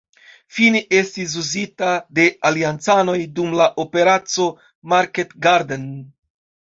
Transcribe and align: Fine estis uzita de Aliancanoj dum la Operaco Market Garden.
Fine 0.59 0.79
estis 0.99 1.33
uzita 1.41 1.89
de 2.19 2.25
Aliancanoj 2.49 3.17
dum 3.41 3.53
la 3.59 3.67
Operaco 3.83 4.47
Market 4.95 5.37
Garden. 5.47 5.85